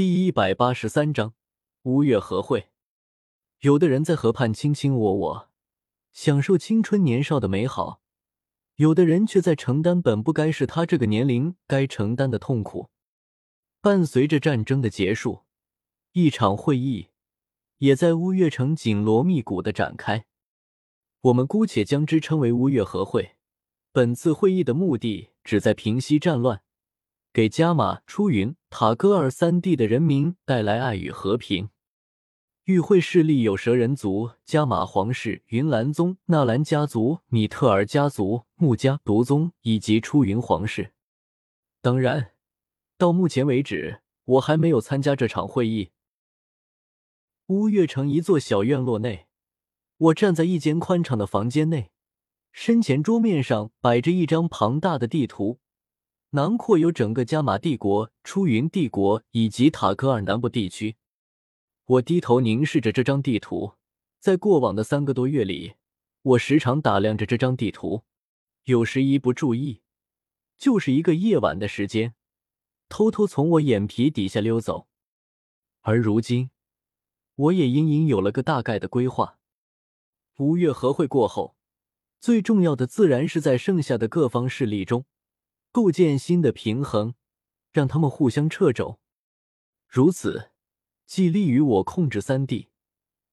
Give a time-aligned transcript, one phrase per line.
[0.00, 1.34] 第一百八十三章
[1.82, 2.70] 乌月和会。
[3.58, 5.50] 有的人在河畔卿卿我我，
[6.14, 8.00] 享受青春年少的美好；
[8.76, 12.88] 有的人却在承担本不该是他这个年龄该承担的痛苦。
[13.82, 15.42] 伴随着战争的结束，
[16.12, 17.08] 一场会议
[17.76, 20.24] 也在乌月城紧锣密鼓的展开。
[21.20, 23.36] 我们姑且将之称为乌月和会。
[23.92, 26.62] 本次会议的目的旨在平息战乱。
[27.32, 31.70] 给加玛、出云、塔戈尔三地的人民带来爱与和平。
[32.64, 40.92] 与会势力有蛇人族、加玛皇室、云兰宗、纳兰家族、米特尔家族、穆家独宗以及出云皇室。
[41.80, 42.32] 当然，
[42.98, 45.90] 到目前为止，我还没有参加这场会议。
[47.46, 49.26] 乌月城一座小院落内，
[49.96, 51.90] 我站在一间宽敞的房间内，
[52.52, 55.60] 身前桌面上摆着一张庞大的地图。
[56.30, 60.96] 囊括有整个加玛帝国、出云帝国以及塔戈尔南部地区。
[61.86, 63.72] 我低头凝视着这张地图，
[64.20, 65.74] 在过往的三个多月里，
[66.22, 68.04] 我时常打量着这张地图，
[68.64, 69.82] 有时一不注意，
[70.56, 72.14] 就是一个夜晚的时间，
[72.88, 74.86] 偷偷从我眼皮底下溜走。
[75.80, 76.50] 而如今，
[77.34, 79.40] 我也隐隐有了个大概的规划。
[80.36, 81.56] 吴越和会过后，
[82.20, 85.06] 最重要的自然是在剩下的各方势力中。
[85.72, 87.14] 构建新的平衡，
[87.72, 88.98] 让他们互相掣肘，
[89.86, 90.50] 如此
[91.06, 92.70] 既利于我控制三地，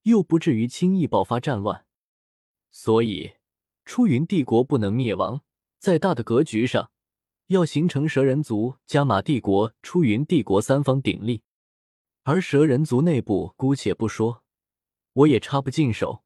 [0.04, 1.86] 又不至于轻易爆发战乱。
[2.70, 3.34] 所以，
[3.86, 5.42] 出云帝国不能灭亡，
[5.80, 6.92] 在大的格局上，
[7.48, 11.42] 要形成蛇人族、加玛帝国、出云帝国三方鼎立。
[12.24, 14.44] 而蛇人族内部姑且不说，
[15.14, 16.24] 我也插不进手，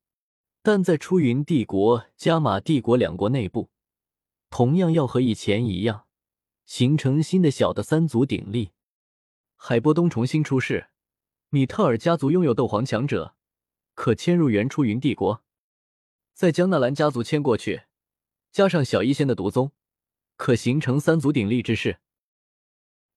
[0.62, 3.70] 但在出云帝国、加玛帝国两国内部。
[4.52, 6.06] 同样要和以前一样，
[6.66, 8.74] 形成新的小的三足鼎立。
[9.56, 10.90] 海波东重新出世，
[11.50, 13.36] 米特尔家族拥有斗皇强者，
[13.96, 15.42] 可迁入原初云帝国。
[16.34, 17.84] 再将纳兰家族迁过去，
[18.52, 19.72] 加上小一仙的独宗，
[20.36, 22.00] 可形成三足鼎立之势。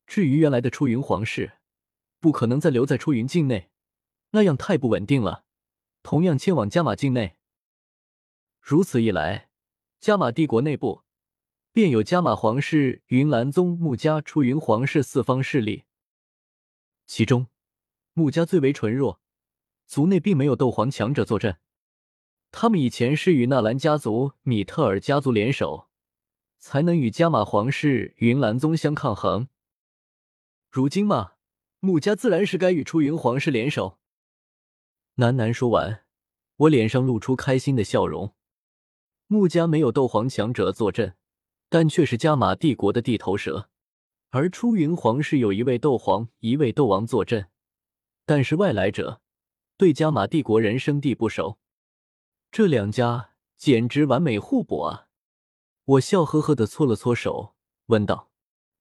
[0.07, 1.59] 至于原来的出云皇室，
[2.21, 3.71] 不可能再留在出云境内，
[4.31, 5.45] 那样太不稳定了。
[6.05, 7.37] 同样迁往加玛境内。
[8.61, 9.49] 如此一来，
[9.99, 11.04] 加玛帝国内部。
[11.75, 15.83] 便有加玛皇室、云岚宗、穆家、出云皇室四方势力，
[17.05, 17.49] 其中
[18.13, 19.21] 穆家最为纯弱，
[19.85, 21.59] 族内并没有斗皇强者坐镇。
[22.53, 25.89] 他们以前是与纳兰家族、米特尔家族联手，
[26.61, 29.49] 才能与加玛皇室、云岚宗相抗衡。
[30.71, 31.33] 如今嘛，
[31.81, 33.99] 穆家自然是该与出云皇室联手。
[35.17, 36.05] 喃喃说完，
[36.59, 38.33] 我脸上露出开心的笑容。
[39.27, 41.17] 穆家没有斗皇强者坐镇。
[41.75, 43.69] 但却是加玛帝国的地头蛇，
[44.31, 47.49] 而出云皇室有一位斗皇，一位斗王坐镇，
[48.25, 49.21] 但是外来者
[49.77, 51.59] 对加玛帝国人生地不熟，
[52.53, 55.09] 这两家简直完美互补啊！
[55.85, 58.31] 我笑呵呵的搓了搓手，问道：“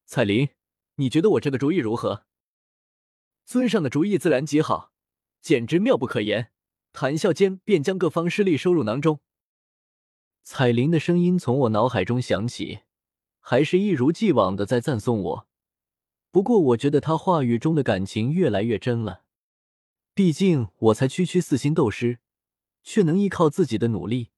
[0.05, 0.49] 彩铃，
[0.97, 2.27] 你觉得我这个主意如何？”
[3.43, 4.91] 尊上的主意自然极好，
[5.41, 6.51] 简直妙不可言。
[6.91, 9.19] 谈笑间，便将各方势力收入囊中。
[10.43, 12.81] 彩铃的声音从我脑海中响起，
[13.39, 15.47] 还是一如既往的在赞颂我。
[16.31, 19.23] 不过，我觉得他话语中的感情越来越真了。
[20.13, 22.19] 毕竟，我才区区四星斗师，
[22.83, 24.31] 却能依靠自己的努力，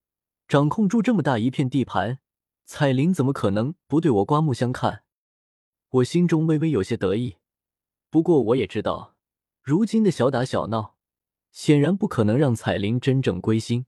[0.48, 2.20] 掌控住这么大一片地盘。
[2.66, 5.04] 彩铃怎么可能不对我刮目相看？
[5.90, 7.38] 我心中微微有些得意。
[8.12, 9.16] 不过，我也知道，
[9.64, 10.96] 如今的小打小闹，
[11.52, 13.88] 显然不可能让彩铃真正归心。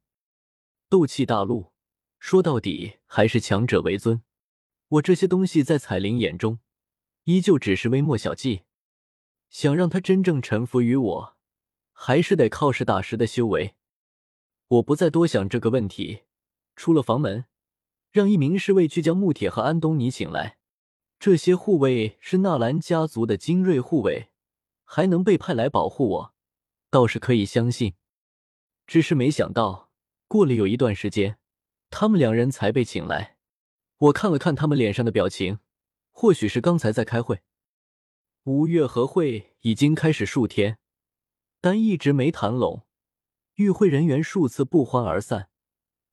[0.90, 1.74] 斗气大陆。
[2.20, 4.22] 说到底还是强者为尊，
[4.90, 6.60] 我这些东西在彩铃眼中
[7.26, 8.64] 依旧只是微末小计。
[9.50, 11.38] 想让他真正臣服于我，
[11.94, 13.76] 还是得靠实打实的修为。
[14.68, 16.24] 我不再多想这个问题，
[16.76, 17.46] 出了房门，
[18.12, 20.58] 让一名侍卫去将穆铁和安东尼请来。
[21.18, 24.30] 这些护卫是纳兰家族的精锐护卫，
[24.84, 26.34] 还能被派来保护我，
[26.90, 27.94] 倒是可以相信。
[28.86, 29.92] 只是没想到，
[30.28, 31.40] 过了有一段时间。
[31.90, 33.38] 他们两人才被请来，
[33.98, 35.60] 我看了看他们脸上的表情，
[36.12, 37.42] 或许是刚才在开会。
[38.44, 40.80] 吴越和会已经开始数天，
[41.60, 42.86] 但一直没谈拢，
[43.56, 45.50] 与会人员数次不欢而散，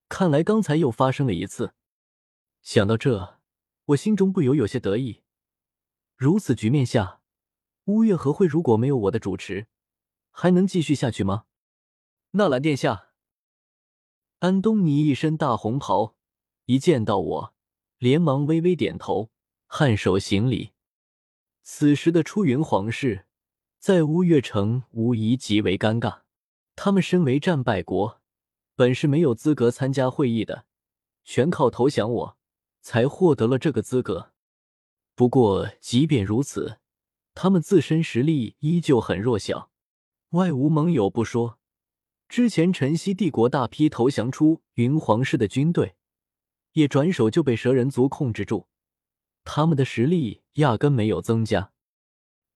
[0.08, 1.74] 看来刚才又发生了一次。
[2.62, 3.40] 想到这，
[3.86, 5.22] 我心中不由有些得意。
[6.16, 7.20] 如此局面下，
[7.84, 9.66] 乌越和会如果没有我的主持，
[10.30, 11.44] 还能继续下去吗？
[12.30, 13.03] 纳兰殿下。
[14.44, 16.16] 安东尼一身大红袍，
[16.66, 17.54] 一见到我，
[17.96, 19.30] 连忙微微点头，
[19.70, 20.72] 颔首行礼。
[21.62, 23.24] 此时的出云皇室
[23.78, 26.20] 在乌月城无疑极为尴尬。
[26.76, 28.20] 他们身为战败国，
[28.76, 30.66] 本是没有资格参加会议的，
[31.24, 32.36] 全靠投降我
[32.82, 34.32] 才获得了这个资格。
[35.14, 36.80] 不过，即便如此，
[37.32, 39.70] 他们自身实力依旧很弱小，
[40.32, 41.58] 外无盟友不说，
[42.28, 45.96] 之前晨曦帝国大批投降出云皇室的军队，
[46.72, 48.66] 也转手就被蛇人族控制住，
[49.44, 51.72] 他们的实力压根没有增加。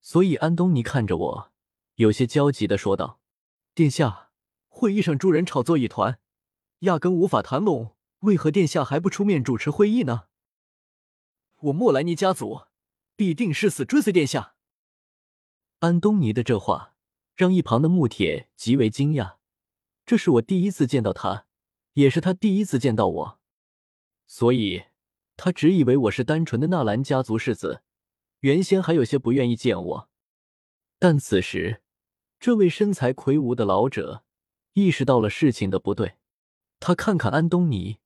[0.01, 1.53] 所以，安东尼看着我，
[1.97, 3.21] 有些焦急的说道
[3.75, 4.31] ：“殿下，
[4.69, 6.19] 会议上诸人炒作一团，
[6.81, 10.25] 压根无法谈拢，为何殿下还不出面主持会议呢？”
[11.63, 12.63] 我莫莱尼家族
[13.17, 14.55] 必定誓死追随殿下。
[15.81, 16.95] 安东尼的这话
[17.35, 19.38] 让一旁的穆铁极为惊讶，
[20.09, 21.45] 这是我第一次见到他，
[21.93, 23.39] 也是他第一次见到我，
[24.27, 24.85] 所以
[25.37, 27.83] 他只以为我是单纯的纳兰家族世子，
[28.41, 30.09] 原先还有些不愿意见我。
[30.99, 31.83] 但此时，
[32.41, 34.25] 这位身材魁梧的老者
[34.73, 36.17] 意识到了事情的不对，
[36.81, 37.99] 他看看安东尼，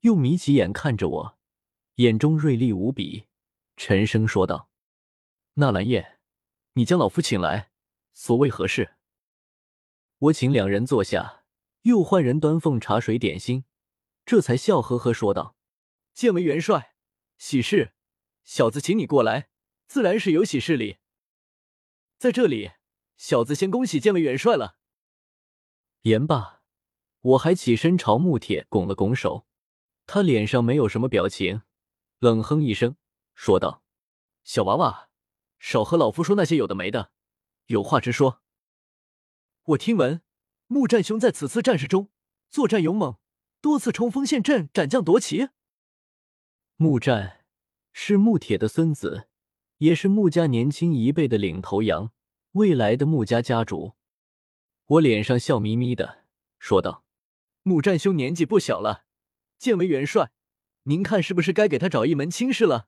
[0.00, 1.38] 又眯起眼看着我。
[1.96, 3.26] 眼中锐利无比，
[3.76, 4.70] 沉声说道
[5.60, 6.18] ：“纳兰叶，
[6.72, 7.72] 你将老夫请来，
[8.14, 8.94] 所谓何事？”
[10.18, 11.44] 我请两人坐下，
[11.82, 13.64] 又换人端奉茶水点心，
[14.24, 15.56] 这才笑呵呵说道
[16.14, 16.94] ：“建为元帅，
[17.36, 17.92] 喜事，
[18.42, 19.50] 小子请你过来，
[19.86, 20.96] 自然是有喜事礼。
[22.16, 22.72] 在这里，
[23.18, 24.78] 小子先恭喜建为元帅了。”
[26.02, 26.62] 言罢，
[27.20, 29.46] 我还起身朝穆铁拱了拱手，
[30.06, 31.60] 他脸上没有什么表情。
[32.18, 32.96] 冷哼一声，
[33.34, 33.84] 说道
[34.42, 35.10] ：“小娃娃，
[35.58, 37.10] 少和老夫说那些有的没的，
[37.66, 38.42] 有话直说。
[39.66, 40.22] 我听闻
[40.68, 42.08] 木战兄在此次战事中
[42.50, 43.16] 作战勇猛，
[43.60, 45.48] 多次冲锋陷阵，斩将夺旗。
[46.76, 47.44] 木战
[47.92, 49.26] 是木铁的孙子，
[49.78, 52.12] 也是穆家年轻一辈的领头羊，
[52.52, 53.94] 未来的穆家家主。”
[54.86, 56.24] 我脸上笑眯眯的
[56.60, 57.04] 说道
[57.64, 59.06] ：“木战兄年纪不小了，
[59.58, 60.30] 见为元帅。”
[60.84, 62.86] 您看，是不是该给他找一门亲事了？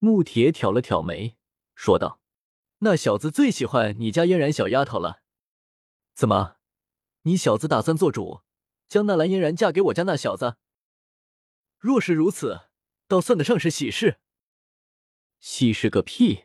[0.00, 1.36] 穆铁挑了挑眉，
[1.76, 2.20] 说道
[2.82, 5.21] ：“那小子最喜欢你家嫣然小丫头了。
[6.14, 6.56] 怎么，
[7.22, 8.42] 你小子打算做主，
[8.88, 10.56] 将那蓝嫣然嫁给我家那小子？
[11.78, 12.68] 若是如此，
[13.08, 14.20] 倒算得上是喜事。
[15.40, 16.44] 喜事个屁！”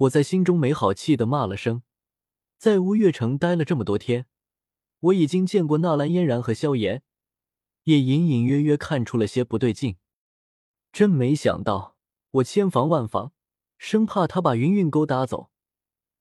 [0.00, 1.82] 我在心中没好气的骂了声。
[2.58, 4.26] 在乌月城待了这么多天，
[5.00, 7.02] 我已经见过纳兰嫣然和萧炎。
[7.84, 9.96] 也隐隐约约看出了些不对劲，
[10.92, 11.96] 真没想到，
[12.32, 13.32] 我千防万防，
[13.78, 15.50] 生怕他把云云勾搭走，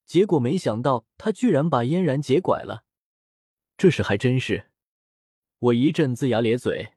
[0.05, 2.85] 结果没想到他居然把嫣然姐拐了。
[3.77, 4.71] 这事还真是，
[5.59, 6.93] 我一阵龇牙咧嘴，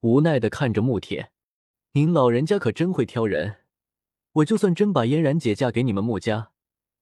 [0.00, 1.30] 无奈的看着穆铁，
[1.92, 3.58] 您老人家可真会挑人。
[4.32, 6.52] 我就算真把嫣然姐嫁给你们穆家，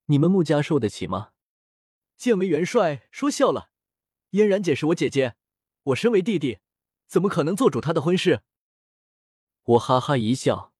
[0.06, 1.30] 你们穆家受得起吗？
[2.16, 3.70] 剑为元帅说笑了，
[4.30, 5.34] 嫣然姐是我姐姐，
[5.84, 6.58] 我身为弟弟。
[7.06, 8.42] 怎么可能做主她的婚事？
[9.62, 10.72] 我哈哈一笑，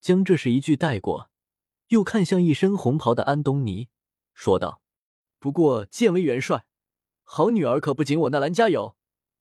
[0.00, 1.30] 将这是一句带过，
[1.88, 3.88] 又看向一身红袍的安东尼，
[4.34, 4.82] 说道
[5.38, 6.66] ：“不过剑为元帅，
[7.22, 8.96] 好女儿可不仅我纳兰家有，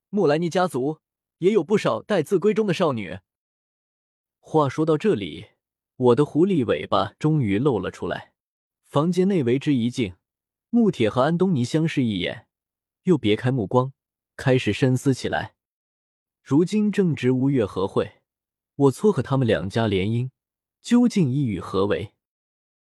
[0.10, 1.00] 穆兰妮家族
[1.40, 3.20] 也有不少待字闺中的少女。”
[4.40, 5.48] 话说到这里，
[5.96, 8.34] 我的狐狸尾巴终于露了出来。
[8.84, 10.16] 房间内为之一静，
[10.70, 12.48] 穆铁和安东尼相视一眼，
[13.04, 13.94] 又别开目光，
[14.36, 15.56] 开始深思起来。
[16.42, 18.22] 如今正值乌月和会，
[18.76, 20.30] 我撮合他们两家联姻，
[20.82, 22.14] 究竟意欲何为？